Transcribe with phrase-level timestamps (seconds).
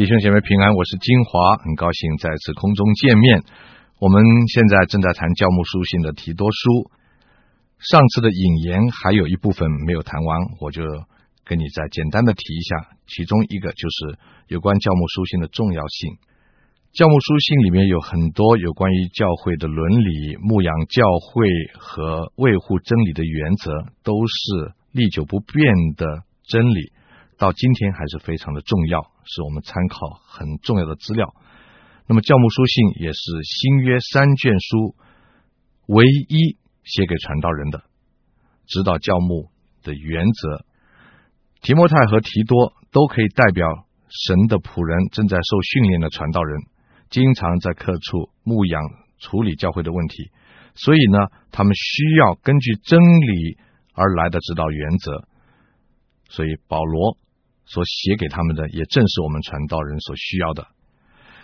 [0.00, 3.42] 弟兄姐妹平安，我是金华，很高兴再次空中见面。
[3.98, 6.90] 我们现在正在谈教牧书信的提多书。
[7.78, 10.80] 上次的引言还有一部分没有谈完，我就
[11.44, 12.96] 跟你再简单的提一下。
[13.06, 14.18] 其中一个就是
[14.48, 16.16] 有关教牧书信的重要性。
[16.94, 21.44] 教牧书信里面有很多有关于教会的伦理、牧养教会
[21.78, 23.70] 和维护真理的原则，
[24.02, 26.06] 都是历久不变的
[26.48, 26.90] 真理。
[27.36, 29.00] 到今天还是非常的重要，
[29.32, 31.32] 是我们参考很重要的资料。
[32.08, 34.96] 那么，教牧书信也是新约三卷书
[35.86, 37.84] 唯一写给传道人的
[38.66, 39.48] 指导教牧
[39.84, 40.64] 的原则。
[41.62, 43.68] 提摩太和提多都可以代表
[44.08, 46.58] 神的仆人，正在受训练的传道人，
[47.10, 48.82] 经常在各处牧养
[49.20, 50.32] 处理教会的问题，
[50.74, 53.56] 所以呢，他们需要根据真理
[53.94, 55.28] 而来的指导原则。
[56.28, 57.16] 所以保罗。
[57.72, 60.66] 所写给他们的，也正是我们传道人所需要的。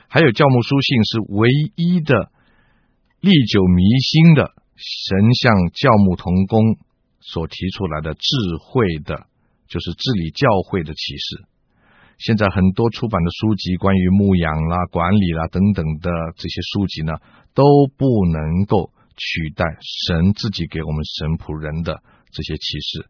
[0.08, 2.30] 还有教牧书信是唯一的
[3.20, 6.78] 历久弥新的神向教牧同工
[7.20, 8.26] 所提出来的智
[8.60, 9.26] 慧的，
[9.68, 11.44] 就是治理教会的启示。
[12.18, 17.12] 现在很多出版的书籍，关于牧养啦、管理啦等等的这些书籍呢，
[17.52, 17.62] 都
[17.96, 19.64] 不能够取代
[20.06, 22.02] 神自己给我们神仆人的
[22.32, 23.06] 这些启示。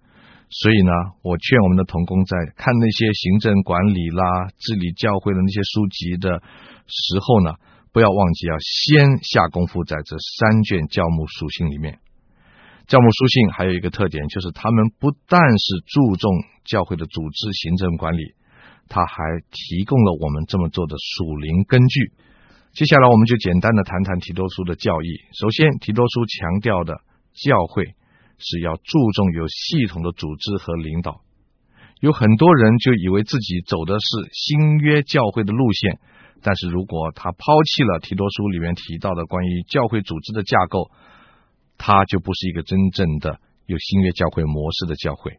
[0.48, 6.41] 所以呢，我劝我们的同工在看那些行政管理啦、治理教会的那些书籍的
[6.86, 7.55] 时候呢，
[7.92, 11.98] 不要忘记要先下功夫在这三卷教牧书信里面。
[12.86, 16.30] 教牧书信还有一个特点，就是他们不但是注重
[16.64, 18.34] 教会的组织、行政管理，
[18.89, 19.17] 他还
[19.50, 22.12] 提供了我们这么做的属灵根据。
[22.72, 25.08] 接下来，我们就简单的谈谈提多书的教义。
[25.33, 27.00] 首先，提多书强调的
[27.34, 27.97] 教会。
[28.39, 31.23] 是要注重有系统的组织和领导。
[32.01, 35.98] 有很多人就以为自己走的是新约教会的路线，
[36.42, 40.91] 但是如果他抛弃了提多书里面提到的关于教会组织的架构，
[41.79, 45.39] 他就不是一个真正的有新约教会模式的教会。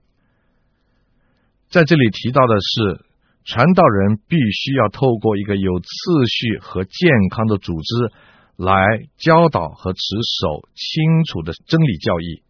[1.70, 3.06] 在这里提到的是，
[3.46, 5.86] 传道人必须要透过一个有次
[6.28, 8.12] 序和健康的组织
[8.56, 8.74] 来
[9.18, 12.42] 教导和持守清楚的真理教义。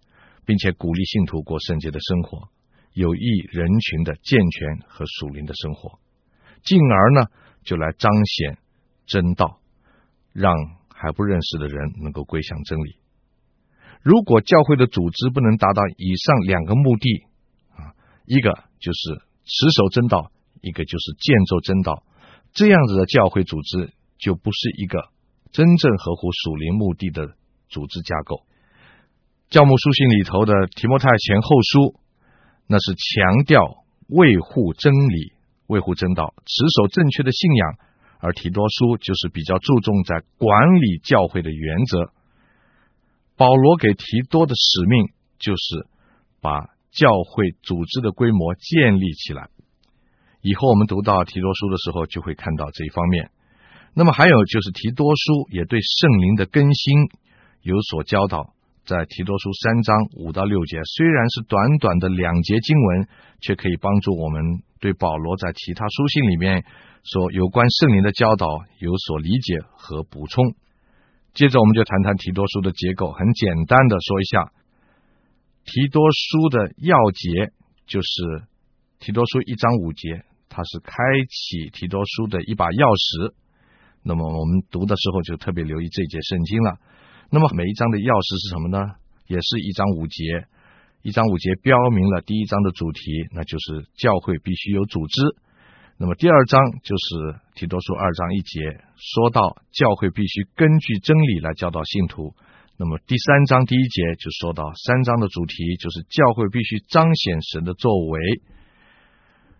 [0.47, 2.47] 并且鼓励信徒过圣洁的生活，
[2.93, 3.19] 有益
[3.51, 5.99] 人群的健全和属灵的生活，
[6.63, 7.27] 进而呢，
[7.65, 8.57] 就来彰显
[9.05, 9.59] 真道，
[10.31, 10.55] 让
[10.87, 12.95] 还不认识的人能够归向真理。
[14.01, 17.25] 如果教会的组织不能达到以上两个目的
[17.75, 17.91] 啊，
[18.25, 20.31] 一个就是持守真道，
[20.61, 22.03] 一个就是建造真道，
[22.53, 25.09] 这样子的教会组织就不是一个
[25.51, 27.35] 真正合乎属灵目的的
[27.67, 28.46] 组织架构。
[29.49, 31.95] 教牧书信里头的提摩太前后书，
[32.67, 35.31] 那是强调维护真理、
[35.67, 37.79] 维护真道、持守正确的信仰；
[38.19, 42.11] 而提多书就是比较注重在管理教会的原则。
[43.37, 45.87] 保罗给提多的使命就是
[46.41, 49.47] 把教会组织的规模建立起来。
[50.41, 53.31] 以后我们读到提多书的时候，就会看到这一方面。
[53.93, 56.95] 那么还有就是提多书也对圣灵的更新
[57.61, 58.53] 有所教导。
[58.87, 63.07] 在提多书三章五到六节，虽然是短短的两节经文，
[63.41, 64.41] 却可以帮助我们
[64.79, 66.63] 对保罗在其他书信里面
[67.03, 68.47] 说有关圣灵的教导
[68.79, 70.55] 有所理解和补充。
[71.33, 74.53] 接着，我们就谈谈提多书的结构，很简单的说一下，
[75.65, 77.51] 提多书的要节
[77.87, 78.47] 就是
[78.99, 80.93] 提多书一章五节，它是开
[81.27, 83.33] 启提多书的一把钥匙。
[84.01, 86.77] 那么我们读的时候就特别留意这节圣经了。
[87.29, 88.95] 那么每一章的钥匙是什么呢？
[89.27, 90.47] 也是一章五节，
[91.03, 95.35] 一章五节标明了第一章的主题，那就是教会必须有组织。
[95.99, 102.31] 那么第二章就是提多书二章一节，说到教会必须根据真理来教导信徒。
[102.79, 108.19] 那么第三章第一节就说到三章的主题，就是教会必须彰显神的作为。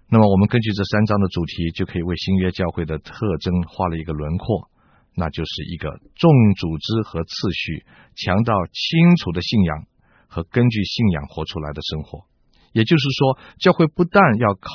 [0.08, 3.12] 那么我们根据这三章的主题，就可以为新约教会的特
[3.42, 4.70] 征画了一个轮廓。
[5.18, 7.84] 那就是一个重组织和次序，
[8.16, 9.88] 强调清楚的信仰
[10.28, 12.25] 和根据信仰活出来的生活。
[12.72, 14.69] 也就是说，教会不但要靠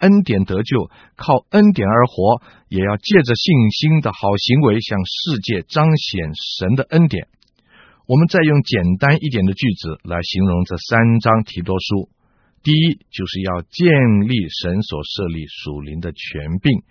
[0.00, 6.28] 恩典得救，靠恩典而活，也要借着信心的好行为向世界彰显
[6.58, 7.28] 神的恩典。
[8.04, 12.10] 我们再用简单一点的句子来形容这三章提多书：
[12.62, 13.88] 第一，就是要建
[14.28, 16.84] 立神所设立属灵的权柄；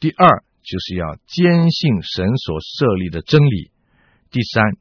[0.00, 3.70] 第二，就是要坚信神所设立的真理。
[4.32, 4.76] 第三，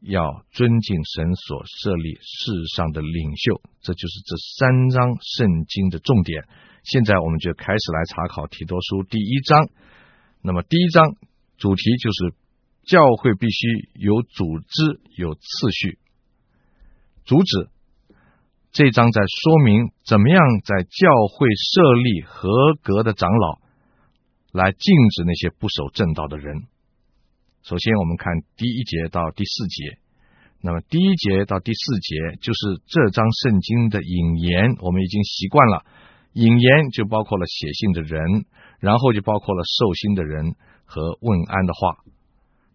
[0.00, 6.44] 要尊敬神所设立世上的领袖，这就是这三章圣经的重点。
[6.84, 9.68] 现在我们就开始来查考提多书第一章。
[10.40, 11.16] 那么第一章
[11.58, 12.34] 主题就是
[12.86, 15.98] 教会必须有组织、有次序。
[17.24, 17.68] 主旨
[18.72, 22.48] 这章在说明怎么样在教会设立合
[22.82, 23.58] 格的长老，
[24.56, 26.64] 来禁止那些不守正道的人。
[27.62, 29.98] 首先，我们看第一节到第四节。
[30.62, 34.74] 那么，第一节到第四节就是这张圣经的引言。
[34.80, 35.84] 我们已经习惯了，
[36.32, 38.46] 引言就包括了写信的人，
[38.80, 40.56] 然后就包括了受信的人
[40.86, 41.98] 和问安的话，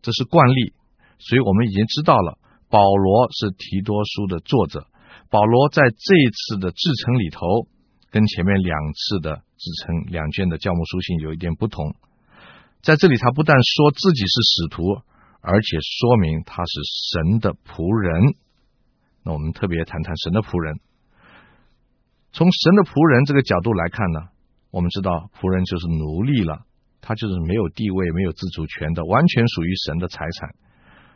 [0.04, 0.74] 这是惯例。
[1.18, 2.38] 所以我们已经知道了，
[2.70, 4.86] 保罗是提多书的作者。
[5.32, 7.68] 保罗在这一次的制程里头，
[8.12, 11.96] 跟前面两次的自称两卷的教牧书信有一点不同。
[12.82, 15.02] 在这里，他不但说自己是使徒，
[15.40, 16.72] 而且说明他是
[17.14, 18.36] 神的仆人。
[19.24, 20.80] 那我们特别谈谈神的仆人。
[22.34, 24.30] 从神的仆人这个角度来看呢，
[24.72, 26.66] 我们知道仆人就是奴隶了，
[27.02, 30.50] 他就是没有地位、没有自主权的，完全属于神的财产。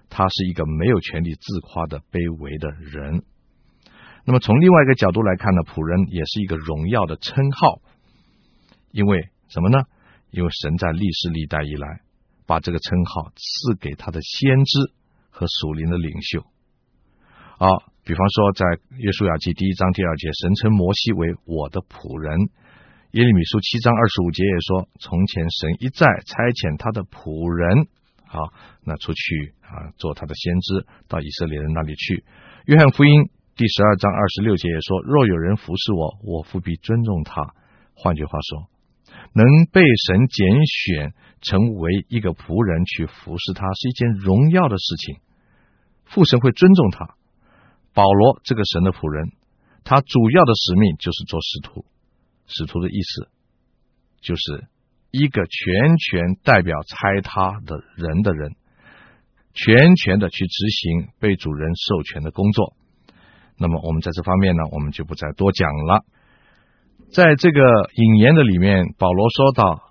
[0.08, 3.24] 他是一个没有权利自夸的卑微的人。
[4.26, 7.80] 那么从另外一个角度来看呢，仆人也是一个荣耀的称号，
[8.92, 9.86] 因为什么呢？
[10.32, 12.02] 因为神在历史历代以来，
[12.46, 14.92] 把这个称号赐给他的先知
[15.30, 16.42] 和属灵的领袖。
[17.58, 17.70] 啊，
[18.04, 18.66] 比方说在
[18.98, 22.36] 约书亚记第一章第二节，神称摩西为我的仆人；
[23.12, 27.88] 耶利米书七章二十五节也说，从前神一再差遣他的仆人，
[28.26, 28.52] 好，
[28.84, 32.26] 那出去啊做他的先知，到以色列人那里去。
[32.66, 37.54] 约翰福音第十二章二十六节也说，若有人服侍我，我父必尊重他。
[37.94, 38.70] 换句话说。
[39.32, 45.16] 能被神拣选成为一个仆人去服侍他，是一件荣耀的事情。
[46.04, 47.16] 父神会尊重他。
[47.94, 49.32] 保罗这个神的仆人，
[49.86, 51.86] 他主要的使命就是做使徒。
[52.48, 53.30] 使徒的意思
[54.20, 54.68] 就是
[55.12, 58.56] 一个全权代表差他的人的人，
[59.54, 62.76] 全权的去执行被主人授权的工作。
[63.58, 66.04] 那么我们在这方面呢，我们就不再多讲了。
[67.12, 67.60] 在这个
[67.96, 69.82] 引言的里面，保罗说到，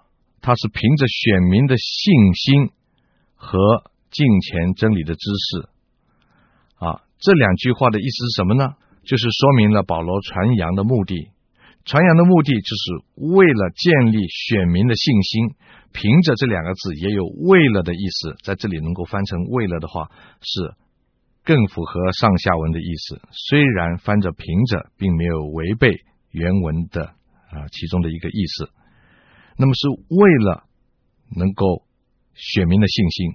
[0.43, 2.71] 他是凭着选民的信心
[3.35, 3.59] 和
[4.11, 5.69] 敬虔真理的知识
[6.85, 7.03] 啊。
[7.19, 8.75] 这两句话的意思是什么呢？
[9.05, 11.31] 就是说明了保罗传扬的目的。
[11.85, 15.55] 传扬的目的就是为了建立选民的信心。
[15.93, 20.75] 凭着这两个字也有为了的意思，在这里能够翻成为了的话，是
[21.45, 23.21] 更符合上下文的意思。
[23.31, 26.01] 虽然翻着平着，并没有违背。
[26.31, 28.69] 原文的啊，其中的一个意思，
[29.57, 30.65] 那么是为了
[31.31, 31.85] 能够
[32.35, 33.35] 选民的信心。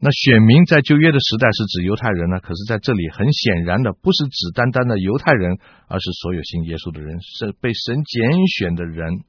[0.00, 2.38] 那选民在旧约的时代是指犹太人呢？
[2.38, 5.58] 可是在这里很显然的，不是指单单的犹太人，
[5.88, 9.24] 而是所有信耶稣的人，是被神拣选的人。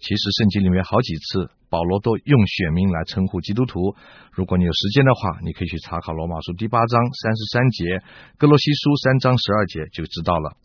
[0.00, 3.96] 其实圣经里面好几次，保罗都用选民来称呼基督徒。
[4.32, 8.02] 如果你有时间的话，你可以去查考罗马书第八章三十三节，
[8.36, 10.56] 歌罗西书三章十二节，就知道了。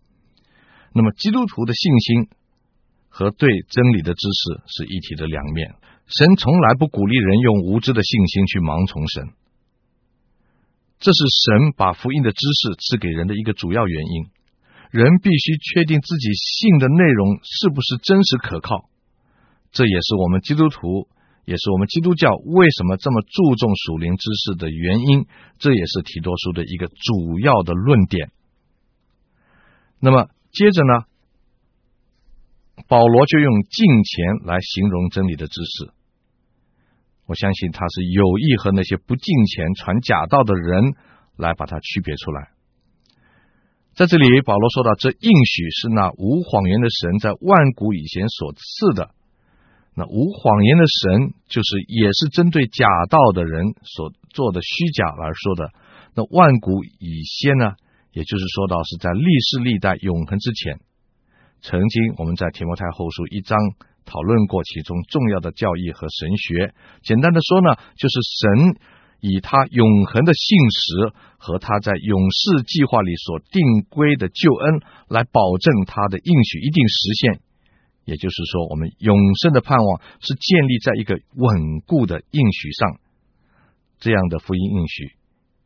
[0.93, 2.29] 那么，基督徒的信心
[3.07, 5.75] 和对真理的知识是一体的两面。
[6.07, 9.29] 神从来不鼓励人用无知的信心去盲从神，
[10.99, 14.25] 这是神把福音的知识赐给人的一个主要原因。
[14.89, 18.88] 人必须确定自己信的内容是不是真实可靠，
[19.71, 21.07] 这也是我们基督徒，
[21.45, 25.25] 也是我们基督教为什么这么注重属灵知识的原因。
[25.59, 28.31] 这也是提多书的一个主要的论点。
[29.99, 30.29] 那么。
[30.51, 31.03] 接着呢，
[32.87, 35.93] 保罗就用敬虔来形容真理的知识。
[37.27, 40.95] 我相信他是有意和那些不敬虔、传假道的人
[41.37, 42.49] 来把它区别出来。
[43.93, 49.11] 在这里，保罗说到，这应许是那无谎言的神在万古以前所赐的。
[49.99, 55.71] 那无谎言的神，就是也是针对假道的人所做的虚假而说的。
[56.15, 57.75] 那万古以先呢？
[58.13, 60.79] 也就是说到是在历世历代永恒之前，
[61.61, 63.59] 曾经我们在提摩太后书一章
[64.05, 66.73] 讨论过其中重要的教义和神学。
[67.03, 68.79] 简单的说呢，就是神
[69.19, 74.79] 以他永恒的信实和他在永世计划里所定规的救恩
[75.09, 77.41] 来保证他的应许一定实现。
[78.09, 82.99] 也就是说，我们永生的盼望是建立在一个稳固的应许上。
[83.99, 85.11] 这样的福音应许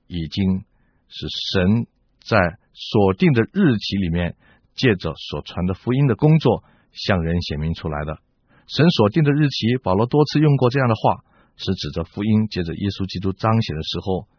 [0.08, 0.66] 已经
[1.08, 1.88] 是神。
[2.26, 2.40] 在
[2.72, 4.38] 锁定的日期里面，
[4.76, 8.18] 借着所传的福音的工作，向人显明出来的。
[8.66, 11.26] 神锁定的日期，保罗多次用过这样的话，
[11.58, 14.30] 是指着福音借着耶稣基督彰显的时候。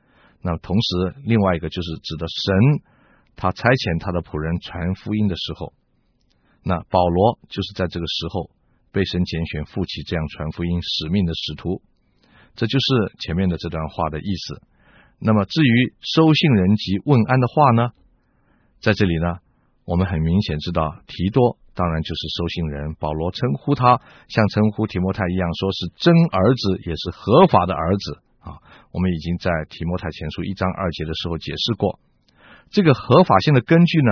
[0.40, 2.80] 那同时，另外一个就是指的神，
[3.36, 5.74] 他差遣他的仆人传福音的时候，
[6.64, 8.50] 那保罗就是在这个时候
[8.90, 11.82] 被神拣选，负起这样传福音使命的使徒。
[12.56, 12.86] 这就是
[13.20, 14.62] 前面的这段话的意思。
[15.18, 17.90] 那么至于收信人及问安的话呢，
[18.80, 19.38] 在这里呢，
[19.84, 28.18] 我们很明显知道提多当然就是收信人，保罗称呼他像称呼提摩太一样，说是真儿子，也是合法的儿子。
[28.40, 28.60] 啊，
[28.92, 31.98] 我们已经在提摩太前书一章二节的时候解释过，
[32.70, 34.10] 这个合法性的根据呢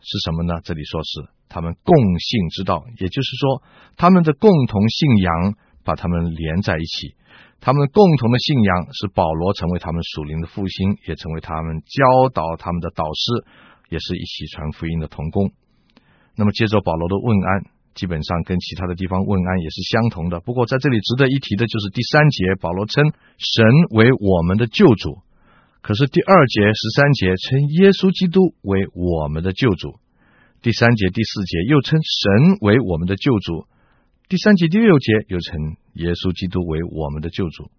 [0.00, 0.60] 是什么呢？
[0.62, 3.62] 这里说是他们共信之道，也就是说
[3.96, 7.14] 他们的共同信仰把他们连在一起，
[7.60, 13.46] 他们共同的信仰使保罗成为他们属灵的复兴，也成为他们教导他们的导师，
[13.90, 15.52] 也是一起传福音的同工。
[16.36, 17.76] 那么接着保罗的问安。
[17.96, 20.40] 基本上跟其他的地方问安也是相同的。
[20.40, 25.22] 不过在这里值得一提的就是第三节，保罗称神为我们的救主。
[25.86, 30.00] 可是第二节、十三节称耶稣基督为我们的救主。
[30.60, 33.70] 第三节、第四节又称神为我们的救主。
[34.26, 37.70] 第三节、第六节又称耶稣基督为我们的救主。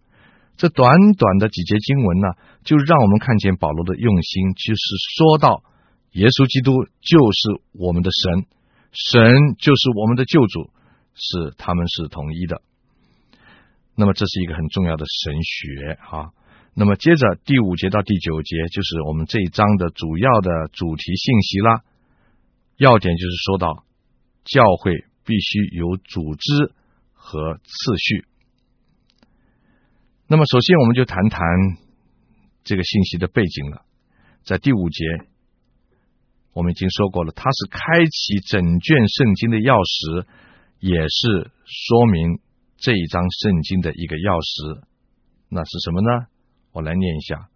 [0.56, 0.88] 这短
[1.20, 2.28] 短的几节经文呢，
[2.64, 4.82] 就让我们看见保罗的用心，就是
[5.20, 5.68] 说到
[6.14, 6.72] 耶稣基督
[7.04, 8.48] 就是我们的神。
[8.96, 10.72] 神就是我们的救主，
[11.12, 12.62] 是他们是统一的。
[14.00, 16.32] 那么这是一个很重要的神学啊。
[16.80, 21.82] 那么接着第五节到第九节就是我们这一章的主要的主题信息啦。
[22.78, 23.84] 要点就是说到
[24.46, 24.94] 教会
[25.26, 26.76] 必须有组织
[27.14, 28.26] 和次序。
[30.28, 31.42] 那么首先我们就谈谈
[32.64, 33.82] 这个信息的背景了，
[34.44, 35.04] 在第五节。
[36.54, 40.28] 我们已经说过了，它是开启整卷圣经的钥匙，
[40.80, 42.40] 也是说明
[42.78, 44.84] 这一章圣经的一个钥匙。
[45.50, 46.28] 那是什么呢？
[46.78, 47.50] 我来念一下：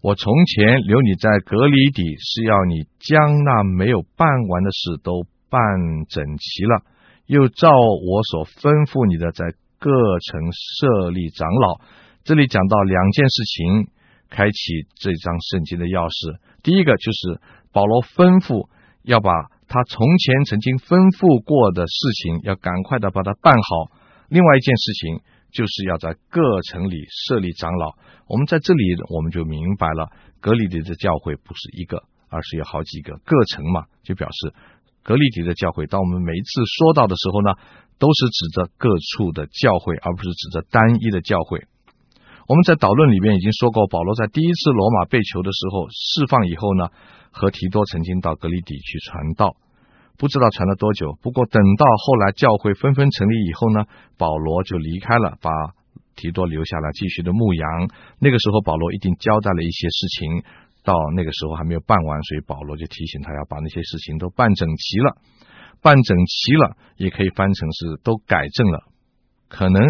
[0.00, 5.60] 我从前留你在隔离底，是要你将那没有办完的事都办
[6.08, 6.80] 整齐了，
[7.26, 9.44] 又照我所吩咐你的，在
[9.78, 9.90] 各
[10.24, 11.80] 城设立长老。
[12.24, 13.88] 这里讲到两件事情，
[14.30, 16.38] 开启这张圣经的钥匙。
[16.62, 17.40] 第一个就是。
[17.76, 18.70] 保罗吩咐
[19.02, 19.28] 要把
[19.68, 23.92] 他从前曾经吩咐过的事情，要赶快的把它办好。
[24.32, 25.20] 另外一件事情，
[25.56, 27.96] 就是要在各城里设立长老。
[28.28, 34.52] 我们在这里我们就明白了，格里底的教会不是一个，而是有好几个各城嘛，就表示
[35.02, 35.86] 格里底的教会。
[35.86, 37.56] 当我们每一次说到的时候呢，
[37.98, 41.64] 都是指着各处的教会，而不是指着单一的教会。
[42.46, 46.90] 我们在导论里边已经说过，保罗在第一次罗马被囚的时候释放以后呢，
[47.32, 49.56] 和提多曾经到格里底去传道，
[50.18, 51.16] 不知道传了多久。
[51.22, 53.84] 不过等到后来教会纷纷成立以后呢，
[54.18, 55.50] 保罗就离开了，把
[56.16, 57.68] 提多留下来继续的牧羊。
[58.18, 60.42] 那个时候保罗一定交代了一些事情，
[60.84, 65.16] 到那个时候还没有办完，所以保罗就提醒他要把那些事情都办整齐了。
[65.82, 68.84] 办整齐了，也可以翻成是都改正了，
[69.48, 69.82] 可能。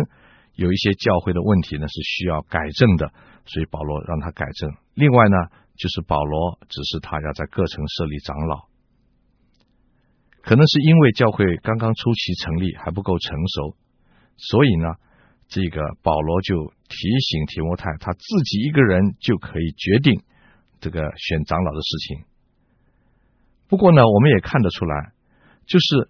[0.56, 3.12] 有一些教会的问题呢，是需要改正的，
[3.44, 4.70] 所以保罗让他改正。
[4.94, 5.36] 另外呢，
[5.76, 8.64] 就是保罗指示他要在各城设立长老，
[10.46, 13.76] 可能是因为教会刚刚初期成立还不够成熟，
[14.36, 14.94] 所以呢，
[15.48, 20.22] 这个保罗就提醒提摩太，他自己一个人就可以决定
[20.78, 22.24] 这个选长老的事情。
[23.66, 25.12] 不过呢，我们也看得出来，
[25.66, 26.08] 就是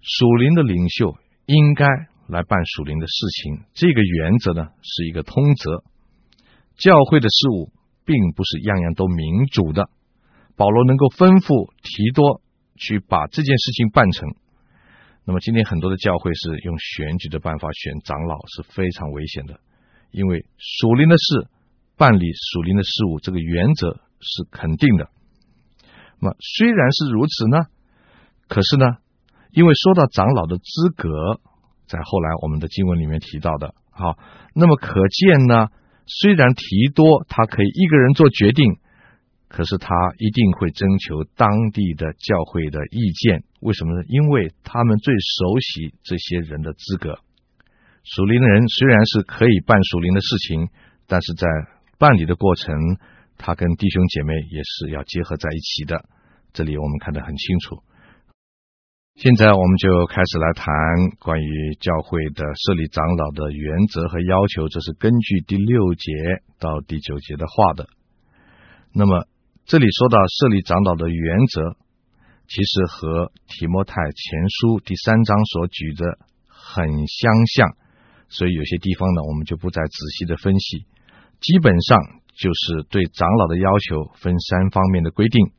[0.00, 1.14] 属灵的领袖
[1.46, 1.86] 应该。
[2.26, 5.84] 来办属灵的事情，这个原则呢是一个通则。
[6.74, 7.70] 教会的事务
[8.06, 9.90] 并不是样样都民主的。
[10.56, 12.40] 保罗能够吩咐提多
[12.76, 14.28] 去把这件事情办成。
[15.24, 19.60] 那么今天很多的教会是用选举的办法选长老，是非常危险的。
[20.10, 21.48] 因为属灵的事
[21.96, 25.08] 办理属灵的事务，这个原则是肯定的。
[26.20, 27.66] 那么虽然是如此呢，
[28.48, 28.86] 可是呢，
[29.52, 31.40] 因为说到长老的资格。
[31.86, 34.16] 在后来我们的经文里面提到的，好，
[34.54, 35.68] 那么可见呢，
[36.06, 36.64] 虽然提
[36.94, 38.78] 多他可以一个人做决定，
[39.54, 43.44] 可是他一定会征求当地的教会的意见。
[43.60, 44.02] 为什么呢？
[44.08, 47.20] 因为他们最熟悉这些人的资格。
[48.02, 50.68] 属灵的人虽然是可以办属灵的事情，
[51.06, 51.46] 但是在
[52.00, 52.74] 办理的过程，
[53.38, 56.04] 他跟弟兄姐妹也是要结合在一起的。
[56.52, 57.78] 这里我们看得很清楚。
[59.14, 60.66] 现在我们就开始来谈
[61.20, 66.10] 关于教会的设立长老的原则和要求，这是根据第六节
[66.58, 67.86] 到第九节的话的。
[68.92, 69.28] 那么
[69.66, 71.76] 这里说到设立长老的原则，
[72.46, 77.74] 其实和提摩太前书第三章所举的很相像，
[78.28, 80.84] 所以有些地方呢，我们就不再仔细的分析。
[81.40, 81.98] 基本上
[82.34, 85.50] 就是对长老的要求分三方面的规定，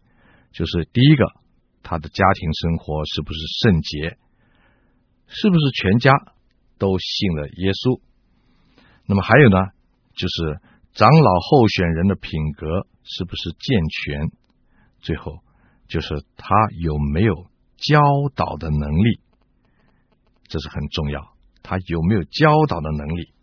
[0.52, 1.26] 就是第一个，
[1.82, 4.18] 他的家庭生活是不是圣洁，
[5.26, 6.14] 是不是全家
[6.78, 8.00] 都信了耶稣？
[9.08, 9.58] 那么还有呢，
[10.14, 10.60] 就是
[10.96, 14.32] 长老候选人的品格是不是健全？
[15.02, 15.40] 最后
[15.90, 17.36] 就是他有没有
[17.76, 18.00] 教
[18.34, 19.20] 导的能力，
[20.48, 21.36] 这是很重要。
[21.64, 23.34] 他有没有教导的能力？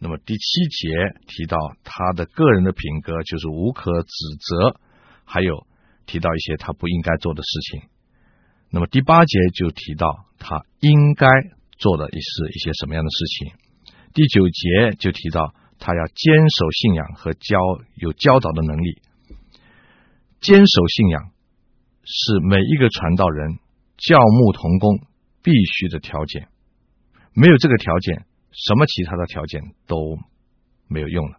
[0.00, 0.88] 那么第七节
[1.28, 4.10] 提到他的个人的品格就是无可指
[4.40, 4.80] 责，
[5.24, 5.64] 还有
[6.06, 7.88] 提到一些他不应该做的事情。
[8.70, 11.28] 那么第八节就提到他应该
[11.78, 13.52] 做的是一些什么样的事情。
[14.12, 17.58] 第九节就提到他要坚守信仰和教
[17.96, 19.02] 有教导的能力。
[20.40, 21.32] 坚守信仰
[22.04, 23.58] 是每一个传道人、
[23.96, 25.00] 教牧同工
[25.42, 26.46] 必须的条件，
[27.34, 30.18] 没有这个条件，什么其他的条件都
[30.86, 31.38] 没有用了。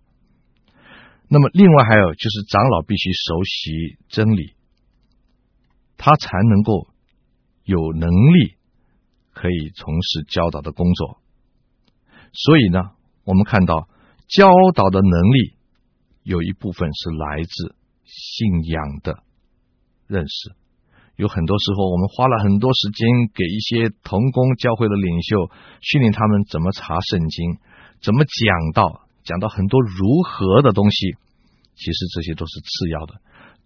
[1.30, 4.56] 那么，另外还有就是长老必须熟悉真理，
[5.98, 6.90] 他才能够
[7.64, 8.56] 有能力
[9.32, 11.22] 可以从事教导的工作。
[12.34, 12.92] 所以呢，
[13.24, 13.88] 我们看到
[14.28, 15.54] 教导的能力
[16.24, 17.76] 有一部分是来自。
[18.06, 19.24] 信仰的
[20.06, 20.52] 认识，
[21.16, 25.50] 有很多时候我们花了很多时间给一些同工教会的领袖
[25.82, 27.58] 训练他们怎么查圣经，
[28.02, 31.16] 怎么讲道，讲到很多如何的东西，
[31.74, 33.16] 其实这些都是次要的。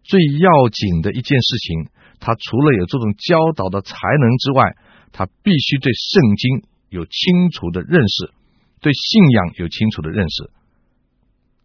[0.03, 1.89] 最要紧的一件事情，
[2.21, 4.77] 他除了有这种教导的才能之外，
[5.11, 8.31] 他必须对圣经有清楚的认识，
[8.79, 10.49] 对信仰有清楚的认识。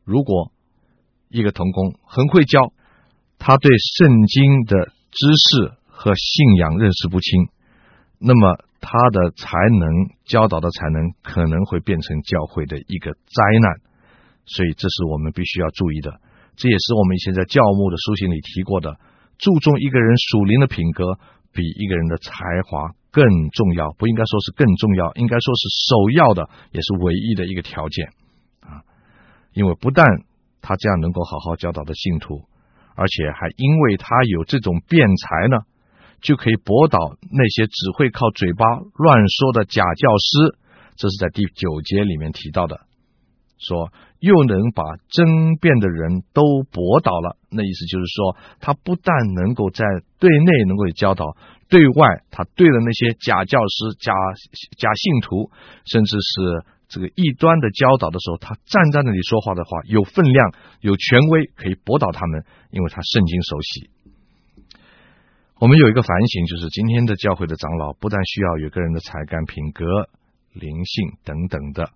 [0.05, 0.53] 如果
[1.29, 2.73] 一个童工很会教，
[3.39, 7.49] 他对圣经的知识和信仰认识不清，
[8.19, 9.89] 那么他的才能
[10.25, 13.81] 教导的才能可能会变成教会的一个灾难，
[14.45, 16.21] 所以这是我们必须要注意的。
[16.57, 18.99] 这也是我们以前在教牧的书信里提过的，
[19.39, 21.19] 注重一个人属灵的品格，
[21.53, 22.33] 比一个人的才
[22.67, 28.07] 华更重要，不应该说是更重要，应该说是首要的，也是唯一的一个条件
[28.61, 28.83] 啊，
[29.53, 30.05] 因为不但
[30.61, 32.43] 他这样能够好好教导的信徒，
[32.95, 35.59] 而且还因为他有这种辩才呢，
[36.21, 36.99] 就可以驳倒
[37.31, 40.59] 那些只会靠嘴巴乱说的假教师。
[40.95, 42.81] 这是在第九节里面提到的，
[43.63, 47.37] 说又能把争辩的人都驳倒了。
[47.51, 49.85] 那意思就是说，他不但能够在
[50.19, 51.37] 对内能够教导，
[51.69, 54.13] 对外他对了那些假教师、假
[54.77, 55.51] 假信徒，
[55.85, 56.67] 甚至是。
[56.93, 63.89] 这个异端的教导的时候，他站在那里说话的话，有分量、有权威，可以驳倒他们，因为他圣经熟悉。
[65.59, 69.87] 我们有一个反省，就是今天的教会的长老，不但需要有个人的才干、品格、
[70.53, 71.89] 灵性等等的，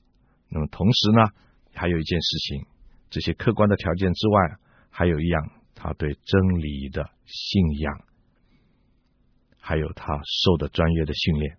[0.48, 1.28] 那么同时呢，
[1.76, 2.66] 还有一件事情，
[3.10, 4.56] 这些客观的条件之外，
[4.90, 8.00] 还有一样，他对真理的信仰，
[9.60, 11.56] 还有他受的专业的训练，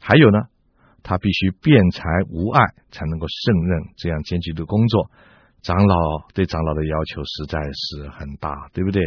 [0.00, 0.38] 还有呢。
[1.04, 5.10] 他必须辩才无碍，才能够胜任这样艰巨的工作。
[5.60, 5.96] 长老
[6.32, 9.02] 对长老的要求实在是很大，对不对？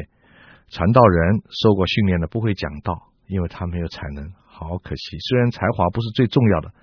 [0.67, 4.29] 传道人受过训练的不会讲道，因为他没有才能。
[4.45, 6.73] 好可惜，虽然才华不是最重要的，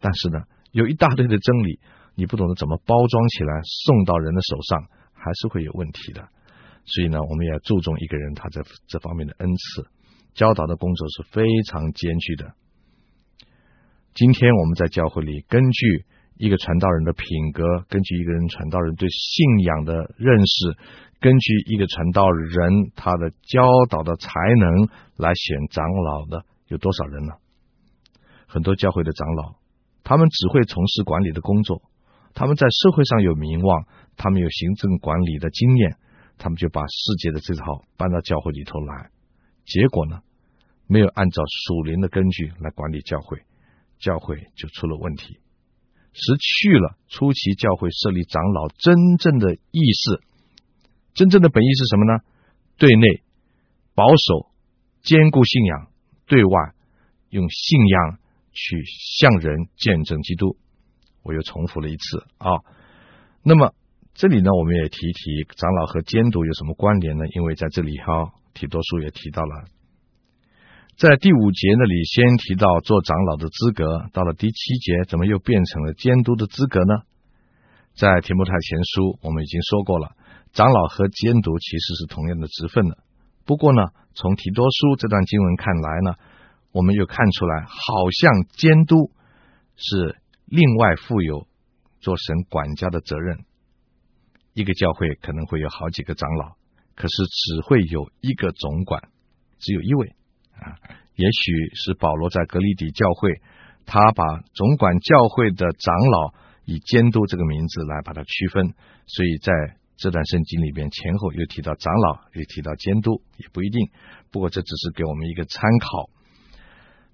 [0.00, 1.78] 但是呢，有一大堆的真理，
[2.22, 6.22] 你不懂得怎么包装起来送到人的手上，还是会有问题的。
[6.84, 9.88] 所以呢，我们也要注重一个人他在这方面的恩赐。
[10.32, 12.54] 教导的工作是非常艰巨的。
[14.14, 16.06] 今天我们在教会里，根据
[16.36, 20.76] 一个传道人的品格，根据一个人传道人对信仰的认识，
[21.18, 24.30] 根据一个传道人他的教导的才
[24.60, 27.32] 能来选长老的有多少人呢？
[28.46, 29.56] 很多教会的长老，
[30.04, 31.82] 他们只会从事管理的工作，
[32.34, 35.96] 他们在社会上有名望，他们有行政管理的经验，
[36.38, 39.10] 他们就把世界的这套搬到教会里头来，
[39.64, 40.20] 结果呢，
[40.86, 43.38] 没有按照属灵的根据来管理教会。
[43.98, 45.38] 教会就出了问题，
[46.12, 50.20] 失去了初期教会设立长老真正的意思，
[51.14, 52.24] 真正的本意是什么呢？
[52.76, 53.22] 对内
[53.94, 54.50] 保守
[55.02, 55.86] 坚固信仰，
[56.26, 56.74] 对外
[57.28, 58.18] 用信仰
[58.50, 58.82] 去
[59.20, 60.56] 向人见证基督。
[61.22, 62.50] 我又重复了一次啊。
[63.42, 63.74] 那么
[64.14, 67.24] 这里呢，我们也提一提长老和监督有什么关联呢？
[67.34, 69.64] 因为在这里哈，提多书也提到了。
[70.96, 77.02] 在第五节那里先提到做长老的资格，到了第七节怎么又变成了监督的资格呢？
[77.96, 80.12] 在提摩太前书我们已经说过了，
[80.52, 82.98] 长老和监督其实是同样的职分的。
[83.44, 83.82] 不过呢，
[84.14, 86.14] 从提多书这段经文看来呢，
[86.72, 89.10] 我们又看出来，好像监督
[89.76, 90.16] 是
[90.52, 91.48] 另外负有
[92.00, 93.38] 做神管家的责任，
[94.52, 96.56] 一个教会可能会有好几个长老，
[96.94, 99.08] 可是只会有一个总管，
[99.58, 100.08] 只有一位
[100.60, 100.76] 啊。
[101.14, 103.40] 也许是保罗在格里底教会，
[103.86, 106.34] 他把总管教会的长老
[106.66, 108.74] 以监督这个名字来把它区分，
[109.06, 109.52] 所以在
[109.96, 113.88] 这段圣经里边前后又提到长老，又提到监督，也不一定。
[114.30, 116.10] 不过这只是给我们一个参考。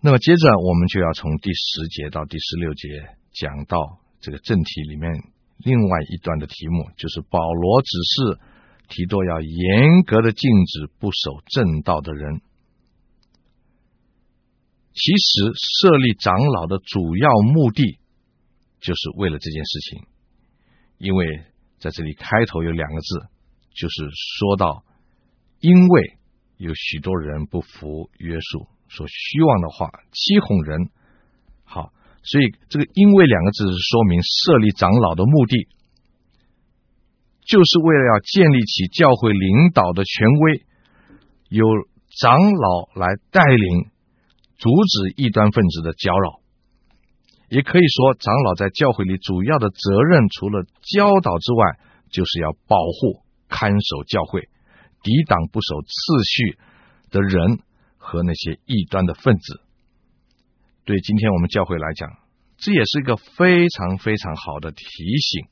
[0.01, 2.88] 那么接着我们就要从第十节到第十六节
[3.40, 5.12] 讲到这个正题里面
[5.59, 8.40] 另外一段的题目，就是保罗指示
[8.88, 12.40] 提多要严格的禁止不守正道的人。
[14.92, 17.98] 其实设立长老的主要目的，
[18.81, 20.07] 就是为了这件事情。
[20.98, 21.44] 因为
[21.79, 23.20] 在这里开头有两个字，
[23.72, 24.83] 就是说到，
[25.61, 26.18] 因为
[26.57, 30.90] 有许多人不服约束，说虚妄的话，欺哄人。
[31.62, 35.68] 好，所以这个“因为”两个字是说明设立长老的目的，
[37.46, 40.62] 就是为了要建立起教会领导的权威，
[41.48, 41.64] 由
[42.20, 43.90] 长老来带领。
[44.61, 46.40] 阻止异端分子的搅扰，
[47.48, 51.78] 也可以说，长老在教会里主要的责任，除了教导之外，
[52.11, 54.48] 就是要保护、看守教会，
[55.04, 56.59] 抵挡不守次序
[57.12, 57.61] 的人
[57.98, 59.61] 和那些异端的分子。
[60.88, 62.09] 对今天我们教会来讲，
[62.57, 64.87] 这也是一个非常非常好的提
[65.20, 65.44] 醒。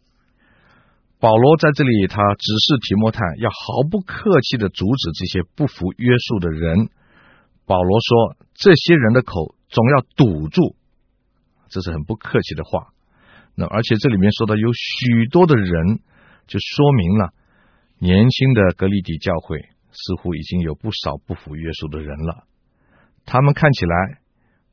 [1.20, 6.88] 保罗在这里，他指示提摩太要毫不客气地阻止这些不服约束的人。
[7.66, 10.74] 保罗说：“这些人的口总要堵住，
[11.68, 12.94] 这是很不客气的话。
[13.54, 16.00] 那而且这里面说的有许多的人，
[16.46, 17.34] 就说明了
[17.98, 19.58] 年轻的格里底教会
[19.92, 22.44] 似乎已经有不少不服约束的人了。
[23.26, 24.20] 他们看起来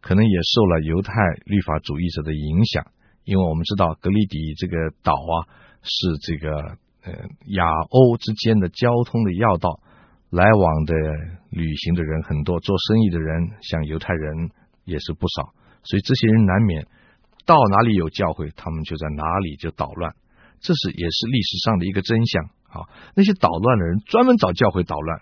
[0.04, 1.14] 可能也受了犹太
[1.46, 2.86] 律法主义者的影响，
[3.24, 5.48] 因为我们知道格里底这个岛啊，
[5.82, 6.52] 是这个
[7.08, 7.14] 呃
[7.48, 9.80] 亚欧之间的交通的要道。”
[10.34, 10.96] 来往的
[11.52, 14.50] 旅行的人很多，做生意的人像犹太人
[14.84, 16.88] 也是不少，所以这些人难免
[17.46, 20.16] 到哪里有教会，他们就在哪里就捣乱，
[20.60, 22.90] 这是也是历史上的一个真相啊。
[23.16, 25.22] 那些捣乱的人专门找教会捣乱。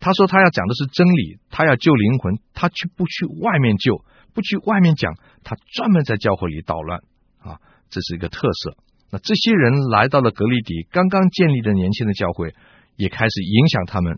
[0.00, 4.02] 他说他要讲的是真理，他要救灵魂，他去不去外面救，
[4.34, 7.00] 不去外面讲，他专门在教会里捣乱
[7.38, 7.60] 啊，
[7.90, 8.76] 这是一个特色。
[9.12, 12.54] 那这些人来到了格里底刚刚建立的年轻的教会。
[12.96, 14.12] 也开始影响他们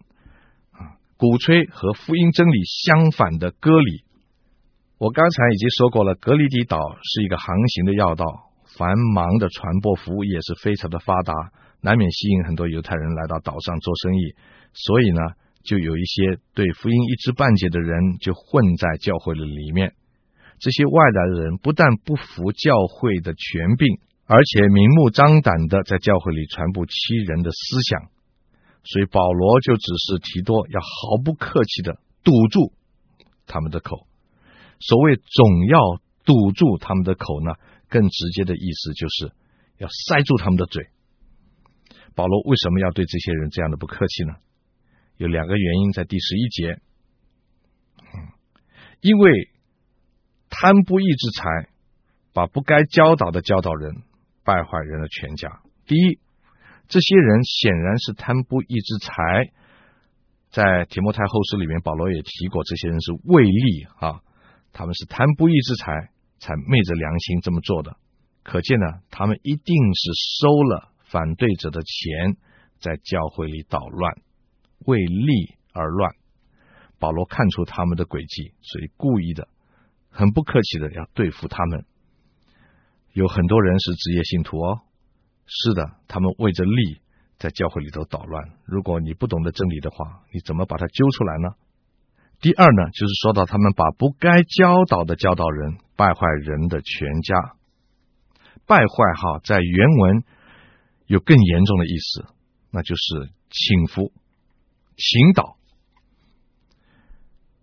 [0.73, 4.03] 啊，鼓吹和福音真理相反的割礼。
[4.99, 8.25] 我刚才已经说过了，格里底岛是一个航行的要道，
[8.77, 11.33] 繁忙的船舶服务业是非常的发达，
[11.81, 14.35] 难免吸引很多犹太人来到岛上做生意。
[14.75, 15.21] 所以呢，
[15.64, 19.94] 就有一些对福音一知半解的人就混在教会的里面。
[20.59, 28.11] 这些外来的人不但不服教会的权柄，而且明目张胆的在教会里传播欺人的思想。
[28.85, 32.72] 所以保罗就指示提多要毫不客气的堵住
[33.46, 34.07] 他们的口。
[34.81, 35.79] 所谓总要
[36.25, 37.55] 堵住他们的口呢，
[37.88, 39.33] 更直接的意思就是
[39.79, 40.87] 要塞住他们的嘴。
[42.14, 44.35] 保罗为什么要对这些人这样的不客气呢？
[45.22, 46.80] 有两个原因，在第十一节，
[49.00, 49.48] 因为
[50.50, 51.68] 贪不义之财，
[52.35, 54.02] 把不该教导的教导人，
[54.42, 55.62] 败坏人的全家。
[55.87, 56.18] 第一。
[56.88, 59.52] 这些人显然是贪不义之财，
[60.50, 64.20] 在提摩太后书里面，保罗也提过，这些人是为利啊，
[64.72, 67.96] 他们是贪不义之财，才昧着良心这么做的。
[68.42, 72.37] 可见呢，他们一定是收了反对者的钱，
[72.78, 74.12] 在教会里捣乱，
[74.87, 76.14] 为利而乱。
[76.99, 79.49] 保罗看出他们的诡计，所以故意的、
[80.11, 81.85] 很不客气的要对付他们。
[83.12, 84.81] 有很多人是职业信徒哦。
[85.47, 87.01] 是的，他们为着利，
[87.38, 88.51] 在教会里头捣乱。
[88.64, 91.49] 如果你不懂得真理的话，你怎么把他揪出来呢？
[92.40, 97.57] 第二呢，就是说到他们把不该教导的教导人，败坏人的全家。
[98.66, 100.25] 败坏哈，在原文
[101.07, 102.27] 有更严重的意思，
[102.71, 104.12] 那就是倾覆、
[104.96, 105.57] 倾倒。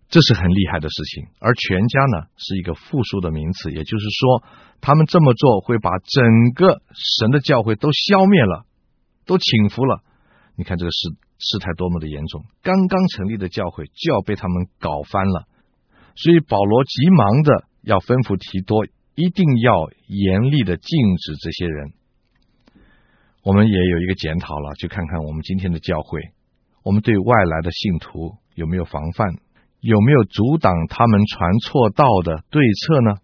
[0.08, 4.42] 这是很厉害的事情，而全家呢是一个复数的名词，也就是说，
[4.80, 6.82] 他们这么做会把整个
[7.20, 8.66] 神的教会都消灭了，
[9.24, 10.02] 都请服了。
[10.56, 15.46] 你看这个事事态多么的严重，刚刚成立的教会就要被他们搞翻了。
[16.16, 21.92] 所以保罗急忙的要吩咐提多，一定要严厉的禁止这些人。
[23.44, 26.20] 我们也有一个检讨了，去看看我们今天的教会，
[26.82, 29.36] 我们对外来的信徒有没有防范？
[29.80, 33.16] 有没有阻挡他们传错道的对策呢？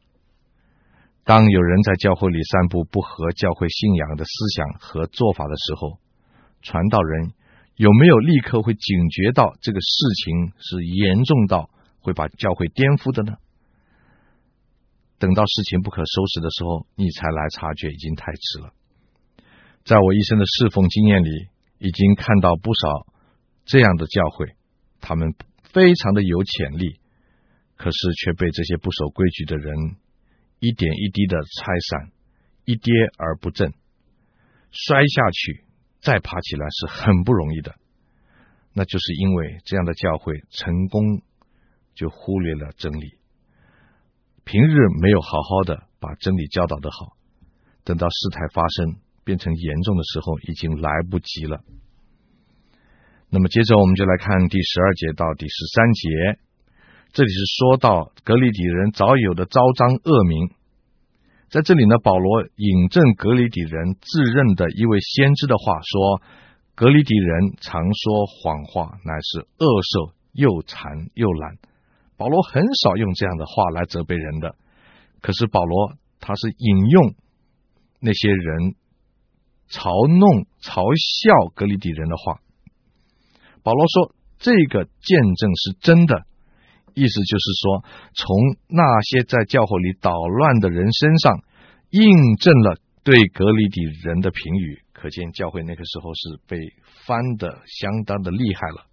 [1.24, 5.98] 当有人在教会里散布不合教会信仰的思想和做法的时候，
[6.62, 7.32] 传道人
[7.74, 9.86] 有没有立刻会警觉到这个事
[10.24, 11.68] 情是严重到
[12.00, 13.36] 会把教会颠覆的呢？
[15.18, 18.72] 等到事情不可收拾的时候，你才来察觉，已经太迟了。
[19.84, 23.06] 在我一生的侍奉经验里，已经看到不少
[23.66, 24.54] 这样的教会，
[25.00, 25.34] 他们
[25.72, 27.00] 非常的有潜力，
[27.76, 29.96] 可是却被这些不守规矩的人
[30.60, 32.12] 一点一滴的拆散，
[32.64, 33.74] 一跌而不振，
[34.70, 35.64] 摔下去
[36.00, 37.74] 再爬起来是很不容易的。
[38.72, 41.22] 那就是因为这样的教会成功
[41.94, 43.18] 就忽略了真理。
[44.44, 47.16] 平日没有好好的把真理教导的好，
[47.82, 51.64] 等到事态发生变成严重的时候，已经来不及了。
[53.28, 56.38] 那么接着我们就来看第十二节到第十三节，
[57.12, 60.50] 这里是说到格里底人早有的昭彰恶名，
[61.50, 66.22] 在这里呢，保罗引证格里底人自认的一位先知的话说，
[66.76, 71.56] 格里底人常说谎话，乃是恶兽，又馋又懒。
[72.16, 74.54] 保罗很少用这样的话来责备人的，
[75.20, 77.14] 可是保罗他是引用
[78.00, 78.76] 那些人
[79.68, 82.40] 嘲弄、嘲笑格里底人的话。
[83.66, 86.22] 保罗说：“这个见证是真的，
[86.94, 87.82] 意思就是说，
[88.14, 88.36] 从
[88.68, 91.42] 那些在教会里捣乱的人身上
[91.90, 96.56] 印证了对格里底人的评语，可见教会那个时候是被
[97.04, 98.86] 翻得相当的厉害了。”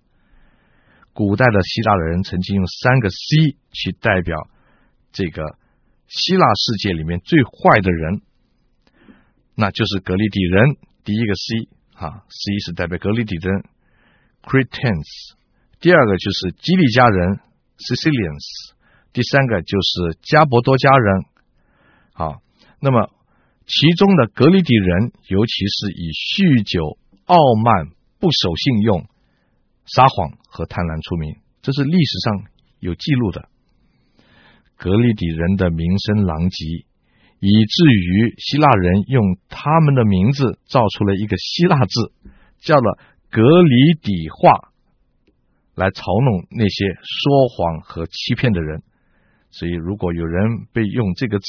[1.14, 4.36] 古代的希腊人曾经用三个 C 去代表
[5.12, 5.44] 这个
[6.08, 8.22] 希腊世界里面最坏的人，
[9.54, 10.78] 那就是格里底人。
[11.04, 13.66] 第一个 C 啊，C 是代表格里底人
[14.44, 15.02] ，Cretans；
[15.80, 17.40] 第二个就是基利家人
[17.80, 18.38] ，Sicilians；
[19.12, 21.26] 第三个就是加伯多家人。
[22.14, 22.42] 好，
[22.80, 23.10] 那么
[23.66, 29.08] 其中的格里底人，尤其是以酗酒、傲慢、不守信用。
[29.86, 32.46] 撒谎和贪婪出名，这是历史上
[32.80, 33.50] 有记录的。
[34.78, 36.86] 格里底人的名声狼藉，
[37.40, 42.14] 以至于希腊人用他们的名字造出了一个希腊字，
[42.62, 42.98] 叫了
[43.34, 44.70] “革哩底话”，
[45.74, 48.84] 来嘲弄那些说谎和欺骗的人。
[49.50, 51.46] 所以，如果有人被用这个字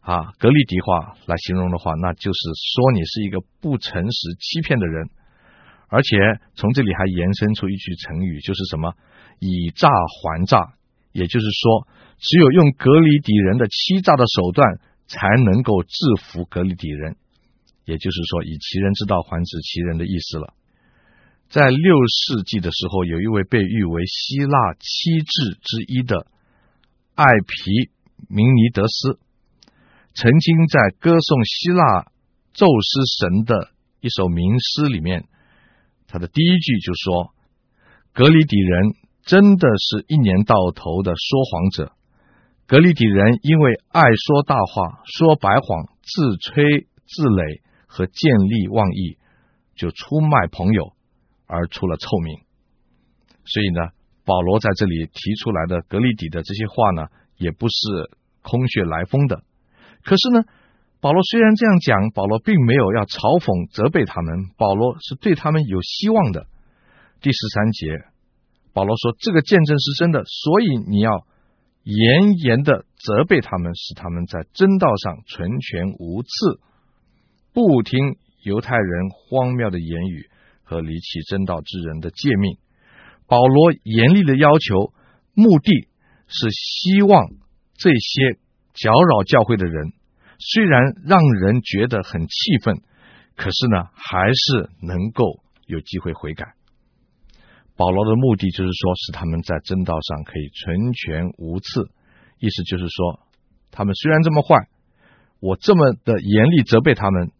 [0.00, 5.10] 啊“革哩底话”来形容的话，那就是说你是一个不诚实、欺骗的人。
[5.86, 6.18] 而且
[6.56, 8.94] 从这里还延伸出一句成语，就是什么
[9.38, 10.74] “以诈还诈”，
[11.14, 11.86] 也就是说，
[12.18, 17.14] 只有用革哩底人的欺诈的手段，才能够制服革哩底人。
[17.84, 20.54] 也就是说，以其人之道还治其人的意思了。
[21.52, 26.26] 在六世纪的时候，有一位被誉为希腊七智之一的
[27.14, 27.92] 艾皮
[28.26, 29.18] 明尼德斯，
[30.14, 32.06] 曾经在歌颂希腊
[32.54, 33.68] 宙斯神的
[34.00, 35.26] 一首名诗里面。
[36.08, 37.34] 他的第一句就说
[38.14, 41.92] ：“格里底人真的是一年到头的说谎者。
[42.66, 49.18] 格里底人因为爱说大话、说白谎、自吹自擂和见利忘义，
[49.76, 50.94] 就出卖朋友
[51.52, 52.40] 而出了臭名。
[53.44, 53.92] 所以呢，
[54.24, 58.10] 保罗在这里提出来的革哩底的这些话呢，也不是
[58.40, 59.42] 空穴来风的。
[60.02, 60.44] 可是呢。”
[61.02, 66.46] 保罗虽然这样讲，保罗并没有要嘲讽、责备他们，保罗是对他们有希望的。
[67.20, 68.06] 第十三节，
[68.72, 71.26] 保罗说：“这个见证是真的，所以你要
[71.82, 76.60] 严严的责备他们，使他们在真道上纯全无次，
[77.52, 77.98] 不听
[78.44, 80.30] 犹太人荒谬的言语
[80.64, 82.58] 和离弃真道之人的诫命。”
[83.26, 84.92] 保罗严厉的要求，
[85.34, 85.88] 目的
[86.26, 87.28] 是希望
[87.74, 88.38] 这些
[88.74, 89.92] 搅扰教会的人。
[90.38, 92.82] 虽然让人觉得很气愤，
[93.36, 96.54] 可是呢，还是能够有机会悔改。
[97.76, 101.90] 保罗的目的就是说，使他们在正道上可以纯全无次。
[102.38, 103.20] 意思就是说，
[103.70, 104.68] 他们虽然这么坏，
[105.40, 107.30] 我这么的严厉责备他们，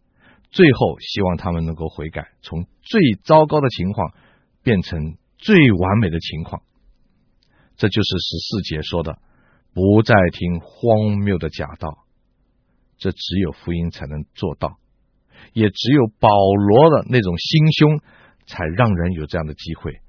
[0.53, 4.13] 最后希望他们能够悔改，从最糟糕的情况
[4.61, 6.61] 变成最完美的情况。
[7.75, 9.17] 这就是十四节说的，
[9.73, 12.05] 不再听荒谬的假道。
[12.99, 14.77] 这只有福音才能做到，
[15.53, 17.99] 也只有保罗的那种心胸，
[18.45, 19.99] 才让人有这样的机会。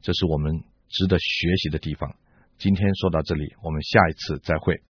[0.00, 2.16] 这是我们值得学习的地方。
[2.58, 4.82] 今天说到这里，我们下一次再会。